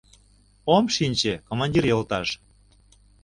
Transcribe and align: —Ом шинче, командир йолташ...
—Ом 0.75 0.85
шинче, 0.95 1.33
командир 1.47 1.83
йолташ... 1.87 2.29